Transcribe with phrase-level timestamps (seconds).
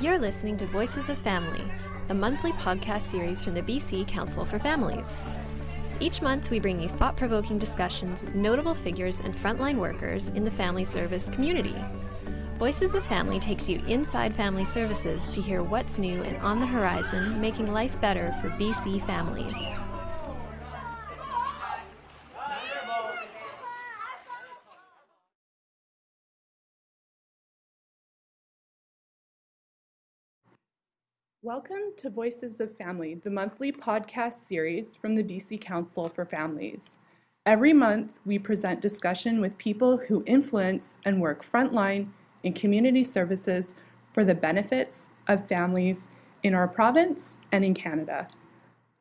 [0.00, 1.62] You're listening to Voices of Family,
[2.08, 5.10] the monthly podcast series from the BC Council for Families.
[6.00, 10.42] Each month, we bring you thought provoking discussions with notable figures and frontline workers in
[10.42, 11.76] the family service community.
[12.58, 16.66] Voices of Family takes you inside family services to hear what's new and on the
[16.66, 19.54] horizon, making life better for BC families.
[31.42, 36.98] Welcome to Voices of Family, the monthly podcast series from the BC Council for Families.
[37.46, 42.08] Every month, we present discussion with people who influence and work frontline
[42.42, 43.74] in community services
[44.12, 46.10] for the benefits of families
[46.42, 48.28] in our province and in Canada.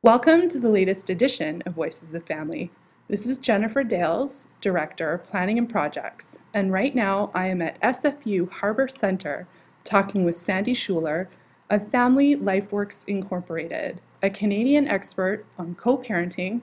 [0.02, 2.72] Welcome to the latest edition of Voices of Family.
[3.10, 8.50] This is Jennifer Dales, Director, Planning and Projects, and right now I am at SFU
[8.50, 9.46] Harbor Center
[9.84, 11.28] talking with Sandy Shuler,
[11.70, 16.62] of Family LifeWorks Incorporated, a Canadian expert on co parenting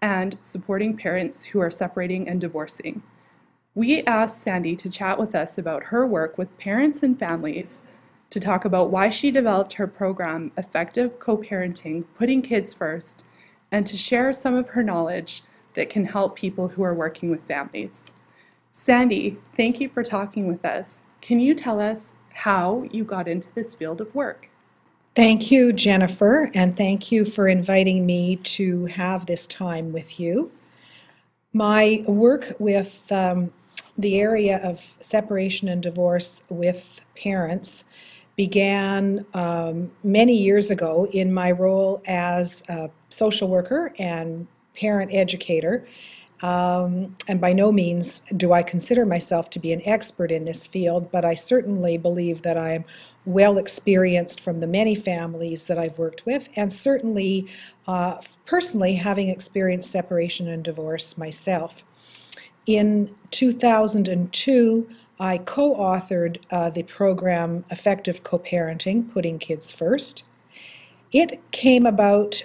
[0.00, 3.02] and supporting parents who are separating and divorcing.
[3.74, 7.82] We asked Sandy to chat with us about her work with parents and families
[8.30, 13.24] to talk about why she developed her program, Effective Co Parenting Putting Kids First,
[13.72, 15.42] and to share some of her knowledge
[15.74, 18.14] that can help people who are working with families.
[18.70, 21.02] Sandy, thank you for talking with us.
[21.20, 24.50] Can you tell us how you got into this field of work.
[25.14, 30.52] Thank you, Jennifer, and thank you for inviting me to have this time with you.
[31.54, 33.50] My work with um,
[33.96, 37.84] the area of separation and divorce with parents
[38.36, 45.88] began um, many years ago in my role as a social worker and parent educator
[46.42, 50.66] um, and by no means do I consider myself to be an expert in this
[50.66, 52.84] field, but I certainly believe that I'm
[53.24, 57.48] well experienced from the many families that I've worked with, and certainly
[57.88, 61.84] uh, personally having experienced separation and divorce myself.
[62.66, 64.88] In 2002,
[65.18, 70.24] I co authored uh, the program Effective Co Parenting Putting Kids First.
[71.12, 72.44] It came about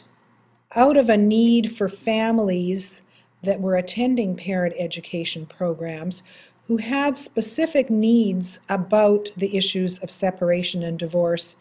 [0.75, 3.01] out of a need for families
[3.43, 6.23] that were attending parent education programs
[6.67, 11.57] who had specific needs about the issues of separation and divorce.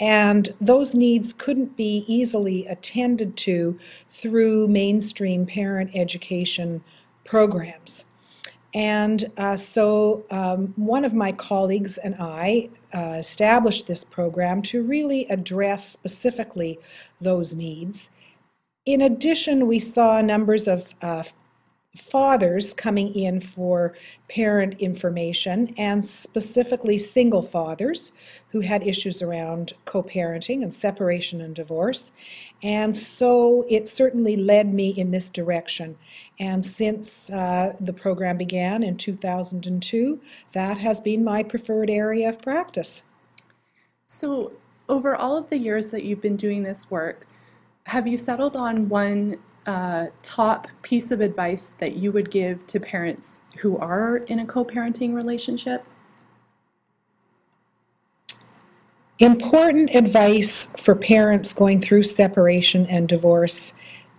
[0.00, 3.78] And those needs couldn't be easily attended to
[4.10, 6.82] through mainstream parent education
[7.24, 8.06] programs.
[8.74, 14.82] And uh, so um, one of my colleagues and I uh, established this program to
[14.82, 16.78] really address specifically
[17.20, 18.10] those needs.
[18.84, 21.22] In addition, we saw numbers of uh,
[21.96, 23.94] fathers coming in for
[24.28, 28.12] parent information, and specifically single fathers
[28.48, 32.12] who had issues around co parenting and separation and divorce.
[32.62, 35.98] And so it certainly led me in this direction.
[36.40, 40.20] And since uh, the program began in 2002,
[40.54, 43.02] that has been my preferred area of practice.
[44.06, 44.56] So,
[44.88, 47.26] over all of the years that you've been doing this work,
[47.86, 52.80] have you settled on one uh, top piece of advice that you would give to
[52.80, 55.84] parents who are in a co parenting relationship?
[59.18, 63.72] Important advice for parents going through separation and divorce.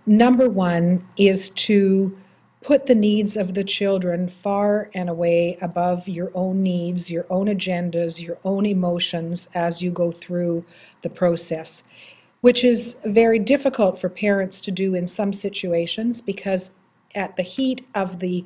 [0.06, 2.16] Number one is to
[2.62, 7.46] put the needs of the children far and away above your own needs, your own
[7.46, 10.64] agendas, your own emotions as you go through
[11.02, 11.82] the process
[12.44, 16.72] which is very difficult for parents to do in some situations because
[17.14, 18.44] at the heat of the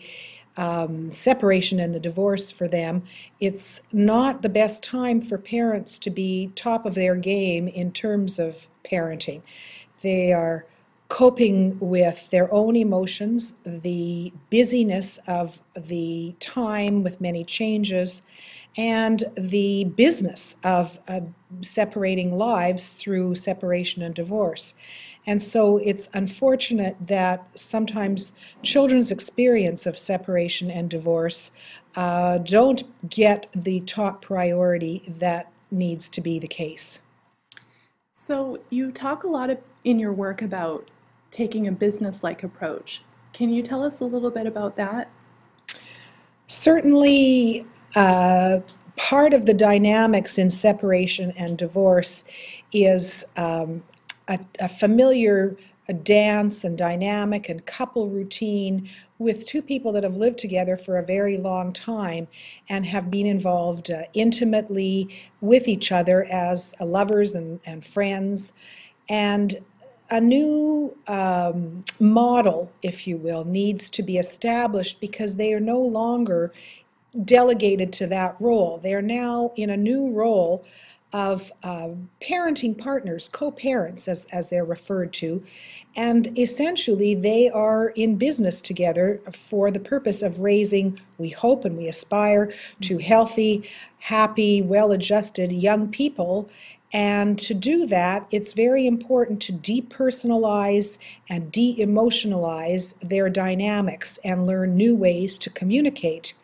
[0.56, 3.02] um, separation and the divorce for them,
[3.40, 8.38] it's not the best time for parents to be top of their game in terms
[8.38, 9.42] of parenting.
[10.02, 10.64] They are
[11.08, 18.22] coping with their own emotions, the busyness of the time with many changes,
[18.78, 21.20] and the business of uh,
[21.60, 24.74] separating lives through separation and divorce.
[25.26, 28.32] And so it's unfortunate that sometimes
[28.62, 31.50] children's experience of separation and divorce
[31.96, 37.00] uh, don't get the top priority that needs to be the case.
[38.12, 40.88] So you talk a lot of, in your work about
[41.30, 43.02] taking a business-like approach.
[43.32, 45.10] Can you tell us a little bit about that?
[46.46, 47.66] Certainly,
[47.98, 48.60] uh,
[48.96, 52.22] part of the dynamics in separation and divorce
[52.72, 53.82] is um,
[54.28, 55.56] a, a, familiar
[55.88, 60.98] a dance and dynamic and couple routine with two people that have lived together for
[60.98, 62.28] a very long time
[62.68, 65.08] and have been involved uh, intimately
[65.40, 68.52] with each other as uh, lovers and, and friends.
[69.08, 69.58] And
[70.10, 75.80] a new um, model, if you will, needs to be established because they are no
[75.80, 76.52] longer
[77.24, 78.78] delegated to that role.
[78.78, 80.64] They are now in a new role
[81.12, 81.88] of uh,
[82.20, 85.42] parenting partners, co parents, as, as they're referred to.
[85.96, 91.76] And essentially, they are in business together for the purpose of raising, we hope and
[91.76, 92.52] we aspire
[92.82, 93.68] to healthy,
[94.00, 96.50] happy, well adjusted young people.
[96.92, 104.46] And to do that, it's very important to depersonalize and de emotionalize their dynamics and
[104.46, 106.34] learn new ways to communicate.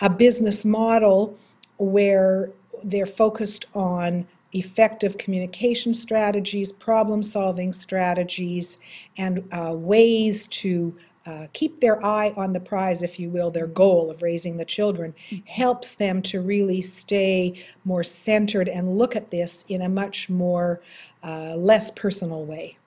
[0.00, 1.36] A business model
[1.78, 2.50] where
[2.84, 8.78] they're focused on effective communication strategies, problem solving strategies,
[9.16, 10.96] and uh, ways to
[11.26, 14.64] uh, keep their eye on the prize, if you will, their goal of raising the
[14.64, 15.14] children,
[15.44, 17.52] helps them to really stay
[17.84, 20.80] more centered and look at this in a much more
[21.22, 22.78] uh, less personal way.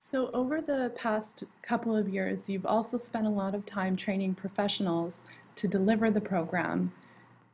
[0.00, 4.34] So, over the past couple of years, you've also spent a lot of time training
[4.34, 5.24] professionals
[5.56, 6.92] to deliver the program.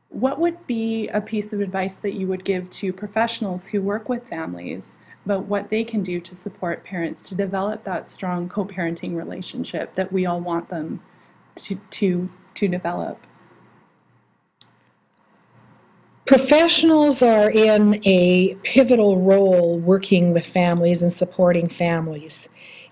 [0.09, 4.09] What would be a piece of advice that you would give to professionals who work
[4.09, 9.15] with families about what they can do to support parents to develop that strong co-parenting
[9.15, 11.01] relationship that we all want them
[11.55, 13.19] to to to develop?
[16.25, 22.49] Professionals are in a pivotal role working with families and supporting families.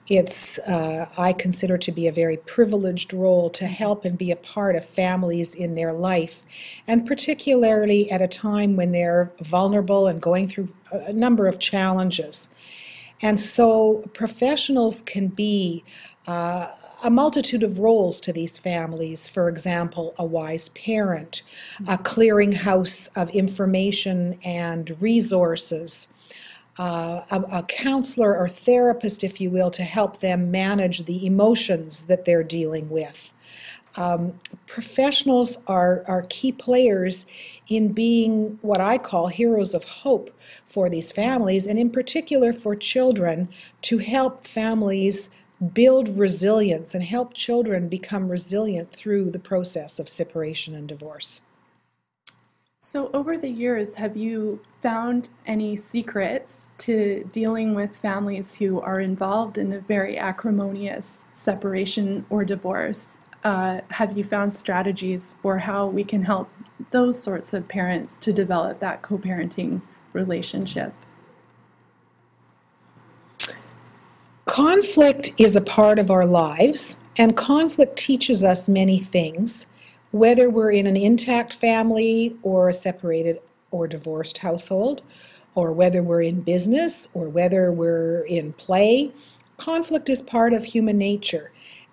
[0.10, 4.38] It's, uh, I consider to be a very privileged role to help and be a
[4.38, 6.46] part of families in their life,
[6.88, 12.54] and particularly at a time when they're vulnerable and going through a number of challenges.
[13.22, 15.84] And so professionals can be
[16.26, 16.72] uh,
[17.04, 19.28] a multitude of roles to these families.
[19.28, 21.44] For example, a wise parent,
[21.88, 26.08] a clearinghouse of information and resources,
[26.78, 32.04] uh, a, a, counselor or therapist, if you will, to help them manage the emotions
[32.04, 33.34] that they're dealing with.
[33.96, 37.26] Um, professionals are, are key players
[37.68, 40.30] in being what I call heroes of hope
[40.68, 43.50] for these families, and in particular for children,
[43.84, 45.32] to help families
[45.74, 51.42] build resilience and help children become resilient through the process of separation and divorce.
[52.90, 59.02] So, over the years, have you found any secrets to dealing with families who are
[59.02, 63.18] involved in a very acrimonious separation or divorce?
[63.44, 66.50] Uh, have you found strategies for how we can help
[66.92, 69.82] those sorts of parents to develop that co parenting
[70.14, 70.94] relationship?
[74.46, 79.66] Conflict is a part of our lives, and conflict teaches us many things
[80.12, 83.40] whether we're in an intact family or a separated
[83.72, 85.02] or divorced household,
[85.56, 89.12] or whether we're in business or whether we're in play,
[89.58, 91.52] conflict is part of human nature.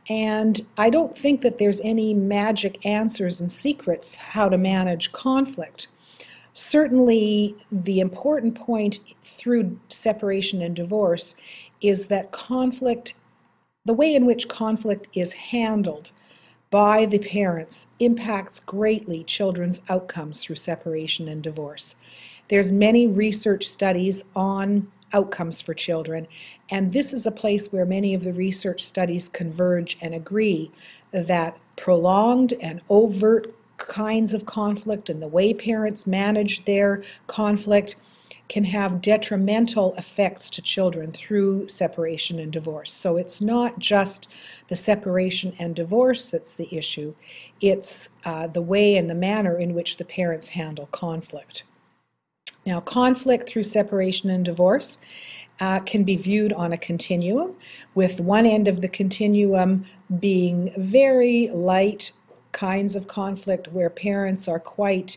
[0.08, 5.88] And I don't think that there's any magic answers and secrets how to manage conflict.
[6.52, 11.34] Certainly, the important point through separation and divorce
[11.80, 13.14] is that conflict,
[13.86, 16.12] the way in which conflict is handled,
[16.74, 21.94] by the parents impacts greatly children's outcomes through separation and divorce.
[22.48, 26.26] There's many research studies on outcomes for children,
[26.68, 30.72] and this is a place where many of the research studies converge and agree
[31.12, 37.94] that prolonged and overt kinds of conflict and the way parents manage their conflict
[38.48, 42.92] can have detrimental effects to children through separation and divorce.
[42.92, 44.28] So it's not just
[44.68, 47.14] the separation and divorce that's the issue,
[47.60, 51.62] it's uh, the way and the manner in which the parents handle conflict.
[52.66, 54.98] Now, conflict through separation and divorce
[55.60, 57.54] uh, can be viewed on a continuum,
[57.94, 59.84] with one end of the continuum
[60.18, 62.12] being very light
[62.52, 65.16] kinds of conflict where parents are quite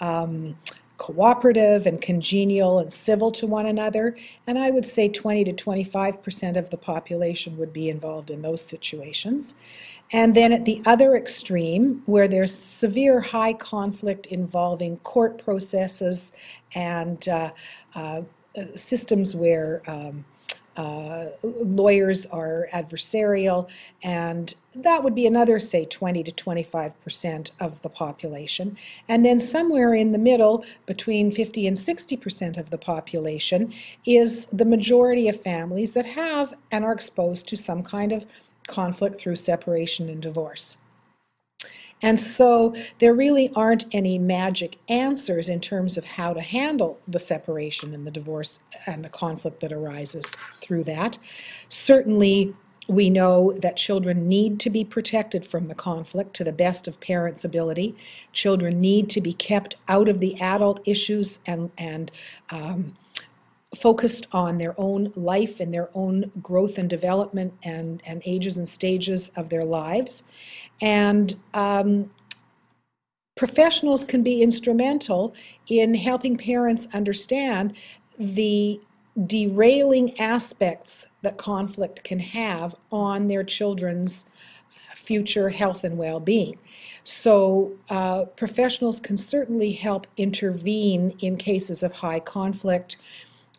[0.00, 0.56] um,
[1.02, 4.16] cooperative and congenial and civil to one another.
[4.46, 8.62] And I would say 20 to 25% of the population would be involved in those
[8.62, 9.54] situations.
[10.12, 16.34] And then at the other extreme, where there's severe high conflict involving court processes
[16.76, 17.50] and uh,
[17.96, 18.22] uh,
[18.76, 20.24] systems where um,
[20.76, 23.68] uh, lawyers are adversarial,
[24.02, 28.76] and that would be another, say, 20 to 25 percent of the population.
[29.08, 33.72] And then somewhere in the middle, between 50 and 60 percent of the population,
[34.06, 38.26] is the majority of families that have and are exposed to some kind of
[38.66, 40.78] conflict through separation and divorce.
[42.02, 47.18] And so there really aren't any magic answers in terms of how to handle the
[47.18, 51.16] separation and the divorce and the conflict that arises through that.
[51.68, 52.54] Certainly,
[52.88, 57.00] we know that children need to be protected from the conflict to the best of
[57.00, 57.94] parents' ability.
[58.32, 62.10] Children need to be kept out of the adult issues and, and
[62.50, 62.96] um,
[63.74, 68.68] focused on their own life and their own growth and development and, and ages and
[68.68, 70.24] stages of their lives.
[70.80, 72.10] And um,
[73.36, 75.34] professionals can be instrumental
[75.68, 77.74] in helping parents understand
[78.18, 78.80] the
[79.26, 84.26] derailing aspects that conflict can have on their children's
[84.94, 86.58] future health and well being.
[87.04, 92.96] So, uh, professionals can certainly help intervene in cases of high conflict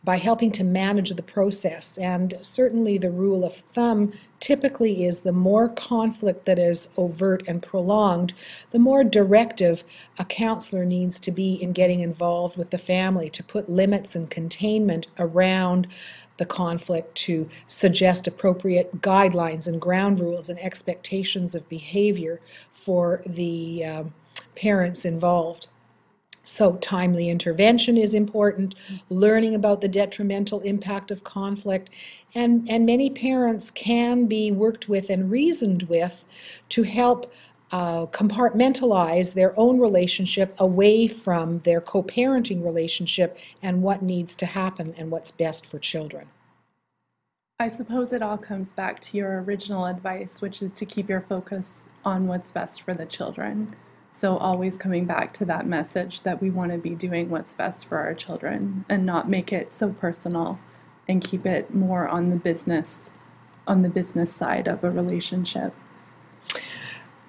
[0.04, 1.98] by helping to manage the process.
[1.98, 7.64] And certainly, the rule of thumb typically is the more conflict that is overt and
[7.64, 8.34] prolonged,
[8.72, 9.84] the more directive
[10.20, 14.30] a counselor needs to be in getting involved with the family to put limits and
[14.30, 15.88] containment around
[16.38, 22.42] the conflict, to suggest appropriate guidelines and ground rules and expectations of behavior
[22.72, 24.14] for the um,
[24.56, 25.68] parents involved.
[26.44, 28.76] So, timely intervention is important,
[29.10, 31.90] learning about the detrimental impact of conflict,
[32.36, 36.26] and, and many parents can be worked with and reasoned with
[36.70, 37.32] to help
[37.72, 44.46] uh, compartmentalize their own relationship away from their co parenting relationship and what needs to
[44.46, 46.28] happen and what's best for children.
[47.60, 51.22] I suppose it all comes back to your original advice, which is to keep your
[51.22, 53.76] focus on what's best for the children.
[54.16, 57.88] So, always coming back to that message that we want to be doing what's best
[57.88, 60.60] for our children and not make it so personal
[61.08, 63.16] and keep it more on the business
[63.66, 65.74] on the business side of a relationship.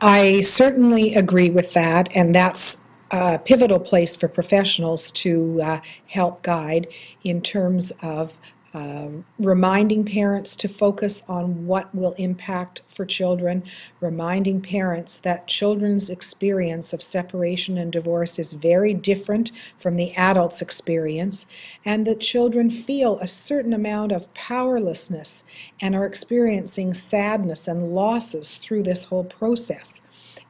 [0.03, 2.77] I certainly agree with that, and that's
[3.11, 6.89] a pivotal place for professionals to uh, help guide
[7.23, 8.37] in terms of
[8.75, 13.63] um, reminding parents to focus on what will impact for children,
[14.01, 20.61] reminding parents that children's experience of separation and divorce is very different from the adult's
[20.61, 21.47] experience,
[21.85, 25.45] and that children feel a certain amount of powerlessness
[25.81, 30.03] and are experiencing sadness and losses through this whole process.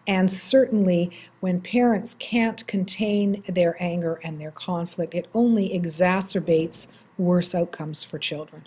[0.07, 6.89] And certainly, when parents can't contain their anger and their conflict, it only exacerbates
[7.19, 8.67] worse outcomes for children.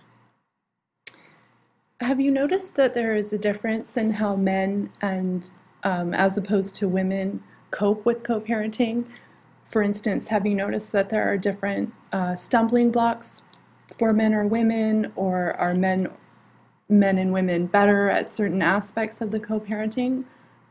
[1.99, 5.49] Have you noticed that there is a difference in how men and
[5.83, 9.05] um, as opposed to women cope with co-parenting?
[9.63, 13.41] For instance, have you noticed that there are different uh, stumbling blocks
[13.97, 16.09] for men or women, or are men
[16.89, 20.23] men and women better at certain aspects of the co-parenting,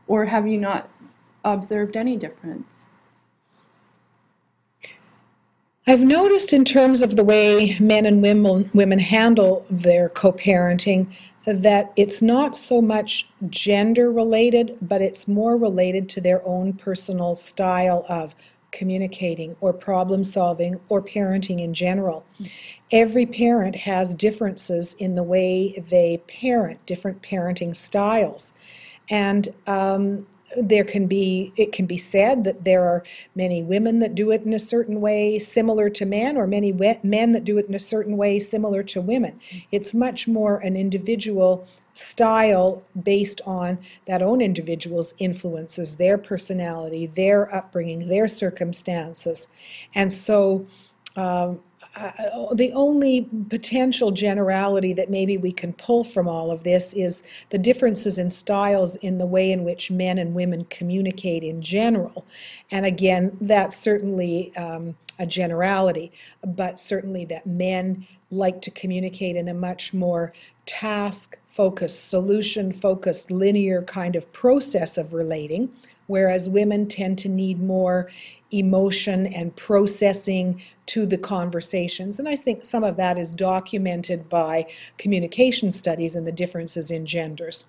[0.07, 0.89] or have you not
[1.43, 2.89] observed any difference?
[5.89, 11.07] I've noticed in terms of the way men and women, women handle their co parenting
[11.45, 17.35] that it's not so much gender related, but it's more related to their own personal
[17.35, 18.35] style of
[18.71, 22.25] communicating or problem solving or parenting in general.
[22.91, 28.51] Every parent has differences in the way they parent, different parenting styles.
[29.09, 30.27] And um,
[30.61, 33.03] there can be it can be said that there are
[33.35, 36.71] many women that do it in a certain way similar to men or many
[37.03, 39.39] men that do it in a certain way similar to women.
[39.71, 47.53] It's much more an individual style based on that own individual's influences their personality their
[47.53, 49.47] upbringing their circumstances.
[49.95, 50.65] And so
[51.15, 51.59] um,
[51.97, 57.23] uh, the only potential generality that maybe we can pull from all of this is
[57.49, 62.25] the differences in styles in the way in which men and women communicate in general.
[62.71, 66.11] And again, that's certainly um, a generality,
[66.45, 70.33] but certainly that men like to communicate in a much more
[70.65, 75.71] task focused, solution focused, linear kind of process of relating,
[76.07, 78.11] whereas women tend to need more
[78.51, 82.19] emotion and processing to the conversations.
[82.19, 87.05] And I think some of that is documented by communication studies and the differences in
[87.05, 87.65] genders.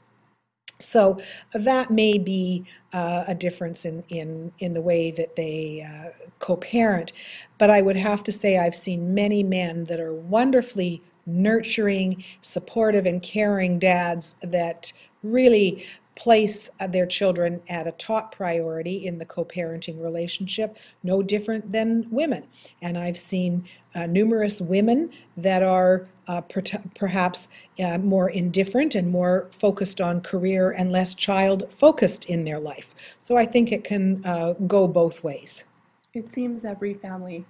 [0.80, 1.20] So
[1.54, 6.56] that may be uh, a difference in, in, in the way that they uh, co
[6.56, 7.12] parent.
[7.58, 13.06] But I would have to say, I've seen many men that are wonderfully nurturing, supportive,
[13.06, 14.92] and caring dads that
[15.22, 15.84] really
[16.18, 21.72] place uh, their children at a top priority in the co parenting relationship, no different
[21.72, 22.44] than women.
[22.82, 26.62] And I've seen uh, numerous women that are uh, per-
[26.94, 27.48] perhaps
[27.82, 32.94] uh, more indifferent and more focused on career and less child focused in their life.
[33.20, 35.64] So I think it can uh, go both ways.
[36.14, 37.46] It seems every family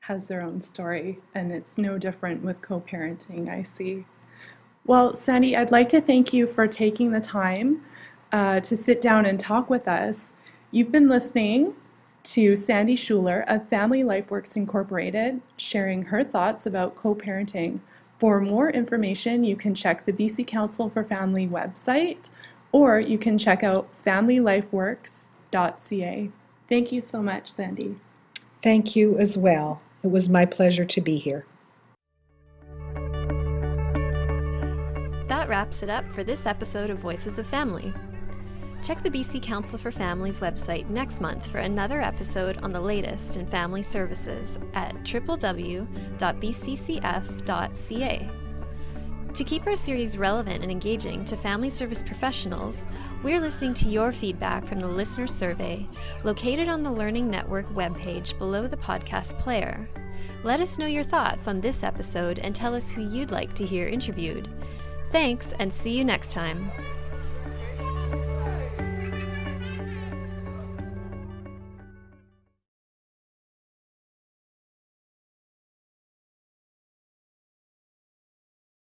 [0.00, 4.06] has their own story, and it's no different with co parenting, I see.
[4.84, 7.84] Well, Sandy, I'd like to thank you for taking the time
[8.32, 10.34] uh, to sit down and talk with us.
[10.70, 11.74] You've been listening
[12.24, 17.80] to Sandy Shuler of Family LifeWorks Incorporated, sharing her thoughts about co parenting.
[18.18, 22.28] For more information, you can check the BC Council for Family website
[22.72, 26.30] or you can check out familylifeworks.ca.
[26.68, 27.96] Thank you so much, Sandy.
[28.62, 29.80] Thank you as well.
[30.02, 31.46] It was my pleasure to be here.
[35.28, 37.94] That wraps it up for this episode of Voices of Family.
[38.82, 43.36] Check the BC Council for Families website next month for another episode on the latest
[43.36, 45.88] in family services at www.bccf.ca.
[49.34, 52.86] To keep our series relevant and engaging to family service professionals,
[53.22, 55.86] we're listening to your feedback from the listener survey
[56.24, 59.88] located on the Learning Network webpage below the podcast player.
[60.44, 63.66] Let us know your thoughts on this episode and tell us who you'd like to
[63.66, 64.48] hear interviewed.
[65.10, 66.70] Thanks, and see you next time.